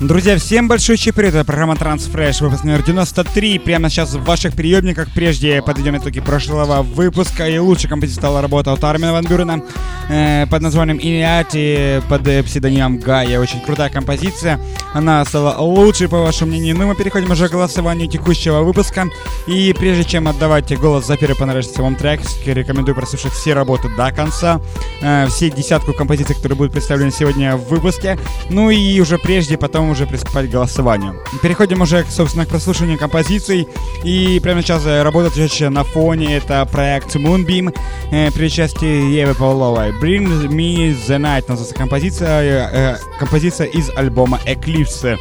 Друзья, 0.00 0.36
всем 0.36 0.68
большой 0.68 0.98
привет, 0.98 1.34
это 1.34 1.44
программа 1.46 1.72
Transfresh, 1.72 2.42
выпуск 2.42 2.64
номер 2.64 2.82
93. 2.82 3.58
Прямо 3.60 3.88
сейчас 3.88 4.12
в 4.12 4.22
ваших 4.24 4.54
приемниках. 4.54 5.08
Прежде 5.14 5.62
подведем 5.62 5.96
итоги 5.96 6.20
прошлого 6.20 6.82
выпуска. 6.82 7.48
И 7.48 7.56
лучшей 7.56 7.88
композицией 7.88 8.20
стала 8.20 8.42
работа 8.42 8.74
от 8.74 8.84
Армина 8.84 9.14
Ван 9.14 9.24
Бюрена 9.24 9.62
э, 10.10 10.46
под 10.48 10.60
названием 10.60 10.98
Иниати 11.00 12.02
под 12.10 12.24
псевдонимом 12.44 12.98
Гая. 12.98 13.40
Очень 13.40 13.62
крутая 13.62 13.88
композиция. 13.88 14.60
Она 14.92 15.24
стала 15.24 15.56
лучшей, 15.62 16.10
по 16.10 16.20
вашему 16.20 16.50
мнению. 16.50 16.76
Ну, 16.76 16.86
мы 16.86 16.94
переходим 16.94 17.30
уже 17.30 17.48
к 17.48 17.52
голосованию 17.52 18.06
текущего 18.06 18.60
выпуска. 18.60 19.06
И 19.46 19.74
прежде 19.78 20.04
чем 20.04 20.28
отдавать 20.28 20.78
голос 20.78 21.06
за 21.06 21.16
первый 21.16 21.36
понравившийся 21.36 21.80
вам 21.80 21.96
трек, 21.96 22.20
рекомендую 22.44 22.94
прослушать 22.94 23.32
все 23.32 23.54
работы 23.54 23.88
до 23.96 24.12
конца. 24.12 24.60
Э, 25.00 25.26
все 25.28 25.50
десятку 25.50 25.94
композиций, 25.94 26.36
которые 26.36 26.58
будут 26.58 26.72
представлены 26.72 27.12
сегодня 27.12 27.56
в 27.56 27.66
выпуске. 27.70 28.18
Ну 28.50 28.68
и 28.68 29.00
уже 29.00 29.16
прежде, 29.16 29.56
потом 29.56 29.85
потом 29.86 29.90
уже 29.90 30.06
приступать 30.06 30.48
к 30.48 30.52
голосованию. 30.52 31.14
Переходим 31.42 31.80
уже, 31.80 32.04
собственно, 32.10 32.46
к 32.46 32.48
прослушиванию 32.48 32.98
композиций. 32.98 33.68
И 34.04 34.40
прямо 34.42 34.62
сейчас 34.62 34.84
э, 34.86 35.02
работает 35.02 35.36
на 35.70 35.84
фоне 35.84 36.36
это 36.36 36.66
проект 36.70 37.16
Moonbeam 37.16 37.74
э, 38.10 38.30
при 38.32 38.46
участии 38.46 39.14
Евы 39.20 39.34
Павловой. 39.34 39.90
Bring 40.00 40.48
Me 40.48 40.96
The 41.06 41.18
Night 41.18 41.44
называется 41.48 41.74
композиция, 41.74 42.70
э, 42.72 42.96
композиция 43.18 43.66
из 43.66 43.90
альбома 43.96 44.40
Eclipse, 44.46 45.16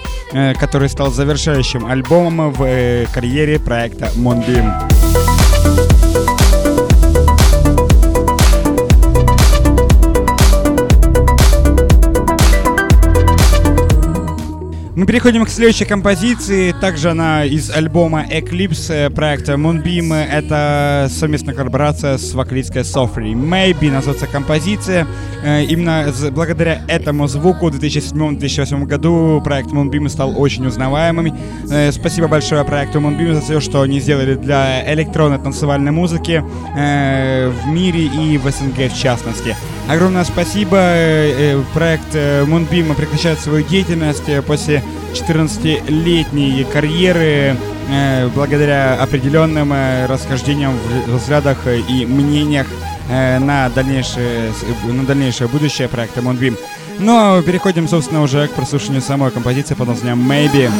который 0.59 0.89
стал 0.89 1.11
завершающим 1.11 1.86
альбомом 1.86 2.52
в 2.52 3.05
карьере 3.13 3.59
проекта 3.59 4.09
Moonbeam. 4.16 5.05
Мы 14.95 15.05
переходим 15.05 15.44
к 15.44 15.49
следующей 15.49 15.84
композиции. 15.84 16.72
Также 16.72 17.09
она 17.09 17.44
из 17.44 17.69
альбома 17.69 18.25
Eclipse 18.31 19.09
проекта 19.09 19.56
Moonbeam. 19.56 20.16
Это 20.16 21.09
совместная 21.11 21.53
коллаборация 21.53 22.17
с 22.17 22.33
вокалисткой 22.33 22.86
Софри. 22.86 23.34
Maybe 23.34 23.92
называется 23.92 24.25
композиция. 24.25 25.06
Э, 25.44 25.64
именно 25.66 26.14
благодаря 26.31 26.81
этому 26.88 27.28
звуку 27.28 27.69
в 27.69 27.78
2007-2008 27.78 28.86
году 28.86 29.42
проект 29.44 29.69
Moonbeam 29.69 30.08
стал 30.08 30.42
очень 30.42 30.66
узнаваемым. 30.66 31.38
Э, 31.69 31.91
спасибо 31.91 32.30
большое 32.30 32.64
проекту 32.64 33.00
Moonbeam 33.00 33.34
за 33.34 33.41
все, 33.41 33.59
что 33.59 33.81
они 33.81 34.00
сделали 34.00 34.36
для 34.36 34.94
электронной 34.94 35.39
танцевальной 35.39 35.91
музыки 35.91 36.41
э, 36.78 37.50
в 37.50 37.67
мире 37.67 38.06
и 38.06 38.38
в 38.38 38.50
СНГ 38.50 38.94
в 38.94 38.97
частности. 38.97 39.58
Огромное 39.88 40.23
спасибо. 40.23 40.78
Проект 41.75 42.16
Moonbeam 42.16 42.95
прекращает 42.95 43.39
свою 43.39 43.64
деятельность 43.64 44.23
после 44.47 44.81
14-летней 45.14 46.66
карьеры 46.72 47.55
благодаря 48.33 48.95
определенным 49.02 49.73
расхождениям 50.08 50.73
в 51.08 51.17
взглядах 51.17 51.58
и 51.67 52.05
мнениях 52.05 52.67
на 53.09 53.69
дальнейшее, 53.69 54.52
на 54.83 55.03
дальнейшее 55.06 55.47
будущее 55.47 55.88
проекта 55.88 56.22
Moonbeam. 56.22 56.58
Ну 56.97 57.13
а 57.16 57.41
переходим, 57.44 57.88
собственно, 57.88 58.23
уже 58.23 58.47
к 58.47 58.52
прослушиванию 58.52 59.02
самой 59.02 59.31
композиции 59.31 59.75
под 59.75 59.89
названием 59.89 60.31
Maybe. 60.31 60.72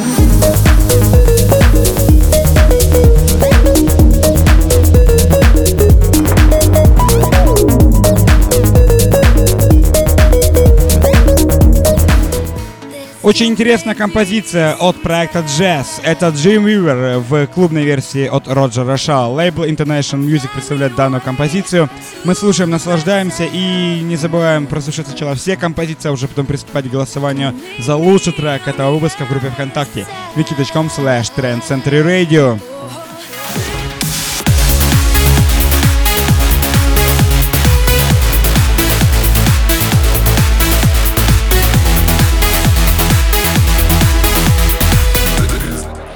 Очень 13.26 13.48
интересная 13.48 13.96
композиция 13.96 14.74
от 14.74 15.02
проекта 15.02 15.40
Jazz. 15.40 16.00
Это 16.04 16.28
Джим 16.28 16.66
Уивер 16.66 17.18
в 17.18 17.48
клубной 17.48 17.82
версии 17.82 18.28
от 18.28 18.46
Роджера 18.46 18.96
Ша. 18.96 19.26
Лейбл 19.26 19.64
International 19.64 20.24
Music 20.24 20.48
представляет 20.54 20.94
данную 20.94 21.20
композицию. 21.20 21.90
Мы 22.22 22.36
слушаем, 22.36 22.70
наслаждаемся 22.70 23.42
и 23.44 23.98
не 24.00 24.14
забываем 24.14 24.68
прослушать 24.68 25.08
сначала 25.08 25.34
все 25.34 25.56
композиции, 25.56 26.08
а 26.08 26.12
уже 26.12 26.28
потом 26.28 26.46
приступать 26.46 26.86
к 26.88 26.92
голосованию 26.92 27.52
за 27.80 27.96
лучший 27.96 28.32
трек 28.32 28.68
этого 28.68 28.92
выпуска 28.92 29.24
в 29.24 29.28
группе 29.28 29.50
ВКонтакте 29.50 30.06
wiki.com 30.36 30.86
slash 30.86 31.32
trendcenturyradio. 31.36 32.60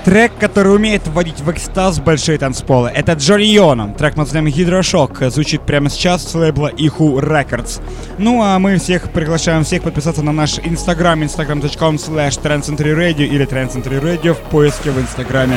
Трек, 0.05 0.33
который 0.41 0.75
умеет 0.75 1.07
вводить 1.07 1.41
в 1.41 1.51
экстаз 1.51 2.01
большие 2.01 2.39
танцполы, 2.39 2.89
это 2.89 3.13
Джонни 3.13 3.45
Йона. 3.45 3.95
Трек 3.99 4.15
под 4.15 4.25
названием 4.27 4.55
Гидрошок 4.55 5.19
звучит 5.31 5.61
прямо 5.63 5.91
сейчас 5.91 6.27
с 6.27 6.35
лейбла 6.35 6.69
Иху 6.69 7.21
Records. 7.21 7.83
Ну 8.17 8.43
а 8.43 8.59
мы 8.59 8.79
всех 8.79 9.13
приглашаем 9.13 9.63
всех 9.63 9.83
подписаться 9.83 10.23
на 10.23 10.33
наш 10.33 10.59
инстаграм, 10.59 11.23
instagram.com 11.23 11.97
slash 11.97 12.41
trendcenturyradio 12.43 13.27
или 13.27 13.47
trendcenturyradio 13.47 14.33
в 14.33 14.39
поиске 14.51 14.91
в 14.91 14.99
инстаграме. 14.99 15.57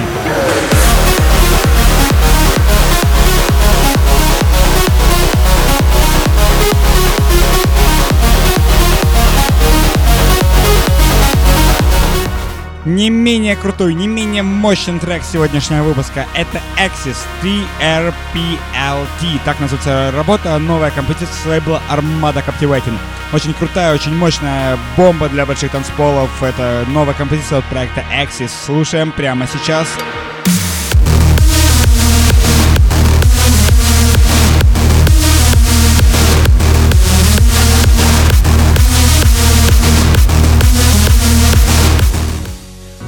Не 12.85 13.09
менее 13.09 13.55
крутой, 13.55 13.93
не 13.93 14.07
менее 14.07 14.43
мощный 14.43 14.99
трек 14.99 15.23
сегодняшнего 15.23 15.83
выпуска— 15.83 16.25
это 16.35 16.61
Axis 16.77 17.15
TRPLT. 17.41 19.39
Так 19.45 19.61
называется 19.61 20.11
работа, 20.13 20.57
новая 20.59 20.91
композиция 20.91 21.29
с 21.29 21.45
лейбла 21.45 21.81
Armada 21.89 22.43
Captivating. 22.45 22.97
Очень 23.31 23.53
крутая, 23.53 23.93
очень 23.93 24.13
мощная 24.13 24.77
бомба 24.97 25.29
для 25.29 25.45
больших 25.45 25.71
танцполов. 25.71 26.29
Это 26.43 26.83
новая 26.89 27.13
композиция 27.13 27.59
от 27.59 27.65
проекта 27.65 28.03
Axis. 28.13 28.51
Слушаем 28.65 29.13
прямо. 29.13 29.47
Сейчас. 29.47 29.87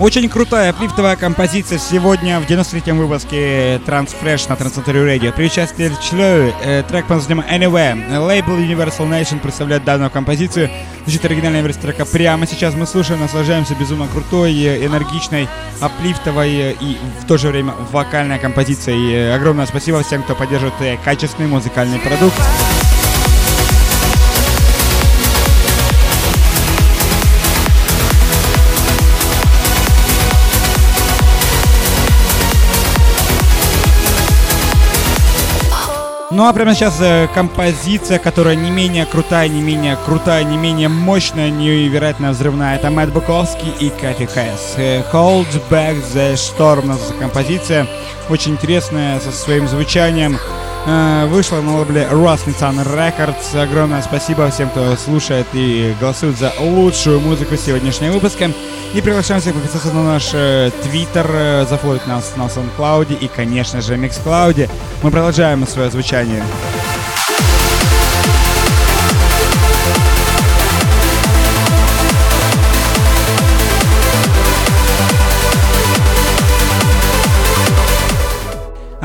Очень 0.05 0.29
крутая 0.29 0.71
плифтовая 0.71 1.15
композиция 1.15 1.79
сегодня 1.79 2.39
в 2.39 2.47
93-м 2.47 2.99
выпуске 2.99 3.77
Transfresh 3.87 4.47
на 4.49 4.55
Трансаторию 4.55 5.03
Radio. 5.03 5.33
При 5.35 5.47
участии 5.47 5.91
Члё, 5.99 6.53
э, 6.63 6.83
трек 6.87 7.07
под 7.07 7.17
названием 7.17 7.43
Anywhere. 7.49 8.19
Лейбл 8.19 8.51
Universal 8.51 9.09
Nation 9.09 9.39
представляет 9.39 9.83
данную 9.83 10.11
композицию. 10.11 10.69
Звучит 11.07 11.25
оригинальная 11.25 11.63
версия 11.63 11.79
трека 11.79 12.05
прямо 12.05 12.45
сейчас. 12.45 12.75
Мы 12.75 12.85
слушаем, 12.85 13.19
наслаждаемся 13.19 13.73
безумно 13.73 14.07
крутой, 14.07 14.53
энергичной, 14.85 15.49
аплифтовой 15.81 16.77
и 16.79 16.97
в 17.19 17.25
то 17.25 17.37
же 17.37 17.47
время 17.47 17.73
вокальной 17.91 18.37
композицией. 18.37 19.33
Огромное 19.33 19.65
спасибо 19.65 20.03
всем, 20.03 20.21
кто 20.21 20.35
поддерживает 20.35 20.75
э, 20.81 20.97
качественный 21.03 21.49
музыкальный 21.49 21.97
продукт. 21.97 22.39
Ну 36.35 36.45
а 36.45 36.51
прямо 36.51 36.75
сейчас 36.75 36.99
э, 36.99 37.29
композиция, 37.33 38.19
которая 38.19 38.55
не 38.55 38.69
менее 38.69 39.05
крутая, 39.05 39.47
не 39.47 39.61
менее 39.61 39.97
крутая, 40.05 40.43
не 40.43 40.57
менее 40.57 40.89
мощная, 40.89 41.49
невероятно 41.49 42.31
взрывная. 42.31 42.75
Это 42.75 42.89
Мэтт 42.89 43.13
Буковский 43.13 43.71
и 43.79 43.89
Кэти 43.89 44.25
Хэс. 44.25 44.73
Э, 44.75 45.01
Hold 45.13 45.61
Back 45.69 46.03
the 46.13 46.33
Storm 46.33 46.87
называется 46.87 47.13
композиция. 47.13 47.87
Очень 48.29 48.51
интересная, 48.51 49.21
со 49.21 49.31
своим 49.31 49.69
звучанием. 49.69 50.37
Э, 50.87 51.25
вышла 51.25 51.61
на 51.61 51.77
лейбле 51.77 52.07
Rasmussen 52.11 52.85
Records. 52.85 53.59
Огромное 53.59 54.03
спасибо 54.03 54.49
всем, 54.51 54.69
кто 54.69 54.95
слушает 54.95 55.47
и 55.53 55.95
голосует 55.99 56.37
за 56.37 56.53
лучшую 56.59 57.19
музыку 57.19 57.55
сегодняшнего 57.55 58.13
выпуска. 58.13 58.51
И 58.93 59.01
приглашаем 59.01 59.41
всех 59.41 59.55
подписаться 59.55 59.91
на 59.91 60.03
наш 60.03 60.29
твиттер, 60.83 61.27
э, 61.31 61.65
зафолить 61.67 62.05
нас 62.05 62.33
на 62.37 62.43
SoundCloud 62.43 63.17
и, 63.19 63.27
конечно 63.27 63.81
же, 63.81 63.95
MixCloud. 63.95 64.69
Мы 65.01 65.11
продолжаем 65.11 65.65
свое 65.67 65.89
звучание. 65.89 66.43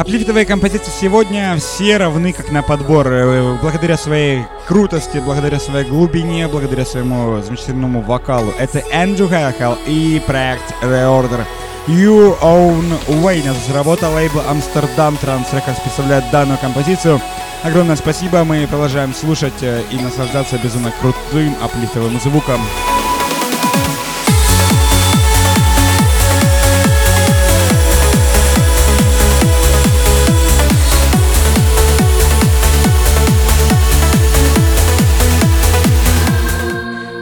Аплифтовые 0.01 0.47
композиции 0.47 0.91
сегодня 0.99 1.59
все 1.59 1.99
равны 1.99 2.33
как 2.33 2.51
на 2.51 2.63
подбор. 2.63 3.07
Э, 3.07 3.59
благодаря 3.61 3.99
своей 3.99 4.45
крутости, 4.67 5.19
благодаря 5.19 5.61
своей 5.61 5.87
глубине, 5.87 6.49
благодаря 6.49 6.87
своему 6.87 7.43
замечательному 7.43 8.01
вокалу. 8.01 8.51
Это 8.59 8.83
Эндрю 8.93 9.29
Хелхел 9.29 9.77
и 9.87 10.23
проект 10.27 10.73
Reorder. 10.83 11.45
You 11.87 12.35
Own 12.41 12.83
Way. 13.09 13.45
Работа 13.75 14.09
лейбла 14.09 14.43
Амстердам 14.49 15.19
Транс 15.19 15.49
Records 15.49 15.83
представляет 15.83 16.25
данную 16.31 16.57
композицию. 16.57 17.21
Огромное 17.63 17.97
спасибо, 17.97 18.43
мы 18.45 18.67
продолжаем 18.67 19.13
слушать 19.13 19.63
э, 19.63 19.83
и 19.91 19.97
наслаждаться 19.97 20.57
безумно 20.57 20.95
крутым 21.03 21.55
аплифтовым 21.63 22.19
звуком. 22.21 22.59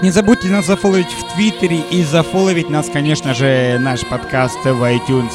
Не 0.01 0.13
забудьте 0.13 0.47
нас 0.47 0.67
зафоловить 0.67 1.13
в 1.13 1.35
Твиттере 1.35 1.81
и 1.91 2.05
зафоловить 2.05 2.71
нас, 2.71 2.89
конечно 2.89 3.35
же, 3.35 3.79
наш 3.81 4.07
подкаст 4.07 4.65
в 4.65 4.81
iTunes. 4.85 5.33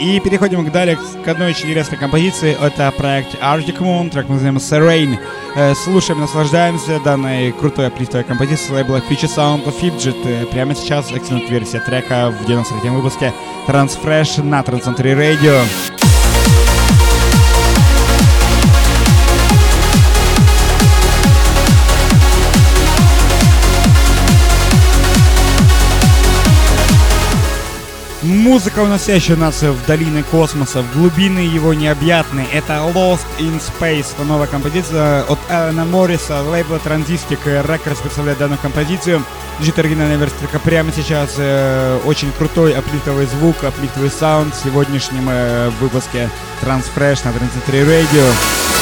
И 0.00 0.18
переходим 0.18 0.66
к 0.66 0.72
далее 0.72 0.98
к 1.24 1.28
одной 1.28 1.50
очень 1.50 1.66
интересной 1.66 1.96
композиции. 1.96 2.56
Это 2.60 2.90
проект 2.90 3.36
Arctic 3.36 3.78
Moon, 3.78 4.10
трек 4.10 4.28
называемый 4.28 4.60
Serene. 4.60 5.16
Э, 5.54 5.74
слушаем, 5.76 6.18
наслаждаемся 6.20 6.98
данной 7.04 7.52
крутой 7.52 7.86
аплифтовой 7.86 8.24
композицией 8.24 8.78
лейбла 8.78 8.96
Future 8.96 9.30
Sound 9.32 9.64
of 9.66 9.80
Fidget. 9.80 10.46
Прямо 10.46 10.74
сейчас 10.74 11.12
эксцент 11.12 11.48
версия 11.48 11.78
трека 11.78 12.32
в 12.32 12.50
93-м 12.50 12.96
выпуске 12.96 13.32
Transfresh 13.68 14.42
на 14.42 14.60
Transcentry 14.62 15.14
Radio. 15.14 15.99
Музыка, 28.22 28.80
уносящая 28.80 29.38
нас 29.38 29.62
в 29.62 29.86
долины 29.86 30.22
космоса, 30.22 30.82
в 30.82 30.92
глубины 30.92 31.38
его 31.38 31.72
необъятные. 31.72 32.46
Это 32.52 32.74
Lost 32.94 33.24
in 33.38 33.58
Space, 33.60 34.08
это 34.14 34.24
новая 34.24 34.46
композиция 34.46 35.22
от 35.22 35.38
Эллена 35.48 35.86
Морриса, 35.86 36.42
лейбла 36.42 36.76
Transistic 36.84 37.42
Records 37.44 38.02
представляет 38.02 38.38
данную 38.38 38.58
композицию. 38.58 39.24
Звучит 39.56 39.78
оригинальная 39.78 40.18
версия 40.18 40.36
только 40.40 40.58
прямо 40.58 40.92
сейчас. 40.92 41.36
Э, 41.38 41.98
очень 42.04 42.30
крутой 42.32 42.74
аплифтовый 42.74 43.24
звук, 43.24 43.64
аплифтовый 43.64 44.10
саунд 44.10 44.54
в 44.54 44.62
сегодняшнем 44.62 45.26
э, 45.30 45.70
выпуске 45.80 46.28
Transfresh 46.60 47.24
на 47.24 47.32
33 47.32 47.80
Radio. 47.80 48.79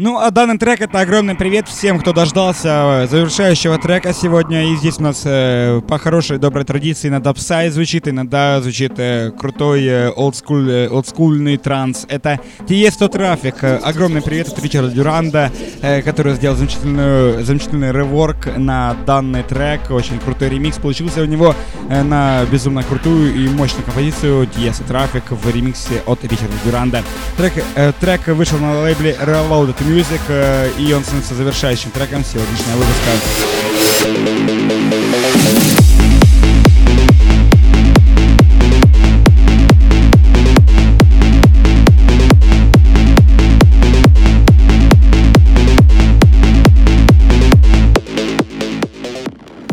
Ну, 0.00 0.16
а 0.16 0.30
данный 0.30 0.56
трек 0.58 0.80
это 0.80 1.00
огромный 1.00 1.34
привет 1.34 1.66
всем, 1.66 1.98
кто 1.98 2.12
дождался 2.12 3.02
э, 3.02 3.08
завершающего 3.08 3.78
трека 3.78 4.12
сегодня. 4.12 4.70
И 4.70 4.76
здесь 4.76 5.00
у 5.00 5.02
нас 5.02 5.22
э, 5.24 5.80
по 5.88 5.98
хорошей 5.98 6.38
доброй 6.38 6.64
традиции 6.64 7.08
иногда 7.08 7.34
псай 7.34 7.68
звучит, 7.70 8.06
иногда 8.06 8.60
звучит 8.60 8.92
э, 8.98 9.32
крутой 9.36 9.84
э, 9.86 10.10
олдскул, 10.10 10.58
э, 10.68 10.86
олдскульный 10.88 11.56
транс. 11.56 12.06
Это 12.08 12.38
Тиесто 12.68 13.08
Трафик. 13.08 13.64
Огромный 13.64 14.22
привет 14.22 14.46
от 14.46 14.62
Ричарда 14.62 14.92
Дюранда, 14.92 15.50
э, 15.82 16.00
который 16.02 16.34
сделал 16.34 16.54
замечательную, 16.54 17.44
замечательный 17.44 17.90
реворк 17.90 18.56
на 18.56 18.94
данный 19.04 19.42
трек. 19.42 19.90
Очень 19.90 20.20
крутой 20.20 20.50
ремикс 20.50 20.78
получился 20.78 21.22
у 21.22 21.24
него 21.24 21.56
э, 21.90 22.04
на 22.04 22.44
безумно 22.44 22.84
крутую 22.84 23.34
и 23.34 23.48
мощную 23.48 23.84
композицию 23.84 24.46
Тиесто 24.46 24.84
Трафик 24.84 25.24
в 25.32 25.50
ремиксе 25.52 26.04
от 26.06 26.22
Ричарда 26.22 26.54
Дюранда. 26.64 27.02
Трек, 27.36 27.52
э, 27.74 27.92
трек 27.98 28.28
вышел 28.28 28.58
на 28.58 28.82
лейбле 28.82 29.16
Reloaded 29.20 29.87
Music, 29.88 30.20
э, 30.28 30.70
и 30.78 30.92
он 30.92 31.02
становится 31.02 31.34
завершающим 31.34 31.90
треком 31.90 32.22
сегодняшнего 32.22 32.76
выпуска. 32.76 33.10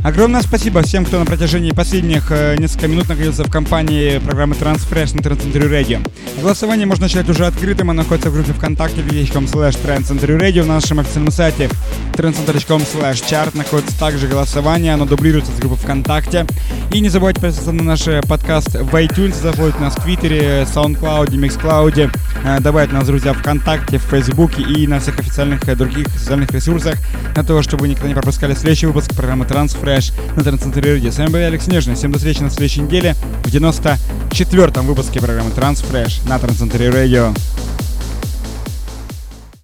Огромное 0.06 0.44
спасибо 0.44 0.84
всем, 0.84 1.04
кто 1.04 1.18
на 1.18 1.26
протяжении 1.26 1.72
последних 1.72 2.32
э, 2.32 2.58
нескольких 2.60 2.90
минут 2.90 3.10
находился 3.10 3.44
в 3.44 3.50
компании 3.50 4.20
программы 4.20 4.54
Transfresh 4.54 5.16
на 5.16 5.22
Trendcentury 5.22 5.68
Radio. 5.68 6.08
Голосование 6.40 6.86
можно 6.86 7.06
начать 7.06 7.28
уже 7.28 7.48
открытым, 7.48 7.90
оно 7.90 8.04
находится 8.04 8.30
в 8.30 8.36
группе 8.36 8.54
ВКонтакте 8.54 9.02
vk.com 9.02 9.46
slash 9.46 9.84
Trendcentury 9.84 10.40
Radio 10.40 10.64
на 10.64 10.76
нашем 10.76 11.00
официальном 11.00 11.32
сайте 11.32 11.72
trendcenter.com 12.14 12.82
slash 12.82 13.28
chart 13.28 13.58
находится 13.58 14.00
также 14.00 14.28
голосование, 14.28 14.94
оно 14.94 15.06
дублируется 15.06 15.52
с 15.52 15.60
группы 15.60 15.78
ВКонтакте. 15.78 16.46
И 16.94 17.00
не 17.00 17.10
забывайте 17.10 17.42
подписаться 17.42 17.72
на 17.72 17.84
наш 17.84 18.08
э, 18.08 18.22
подкаст 18.22 18.76
в 18.76 18.96
iTunes, 18.96 19.34
заходите 19.42 19.80
нас 19.80 19.96
в 19.96 20.04
Твиттере, 20.04 20.68
SoundCloud, 20.72 21.30
MixCloud, 21.30 22.12
э, 22.44 22.60
добавить 22.60 22.94
нас, 22.94 23.08
друзья, 23.08 23.34
ВКонтакте, 23.34 23.98
в 23.98 24.04
Фейсбуке 24.04 24.62
и 24.62 24.86
на 24.86 25.00
всех 25.00 25.18
официальных 25.18 25.66
других 25.76 26.08
социальных 26.10 26.52
ресурсах, 26.52 26.96
для 27.34 27.44
того, 27.44 27.64
чтобы 27.64 27.82
вы 27.82 27.88
никогда 27.88 28.10
не 28.10 28.14
пропускали 28.14 28.54
следующий 28.54 28.86
выпуск 28.86 29.16
программы 29.16 29.46
Transfresh 29.46 29.95
Фреш 29.96 30.12
на 30.36 30.44
Трансцентре 30.44 31.00
С 31.10 31.18
вами 31.18 31.30
был 31.30 31.40
Алекс 31.40 31.68
Нежный. 31.68 31.96
Всем 31.96 32.12
до 32.12 32.18
встречи 32.18 32.42
на 32.42 32.50
следующей 32.50 32.82
неделе 32.82 33.16
в 33.46 33.48
94-м 33.48 34.88
выпуске 34.88 35.22
программы 35.22 35.52
Трансфреш 35.52 36.20
на 36.28 36.38
Трансцентре 36.38 36.90
Радио. 36.90 37.34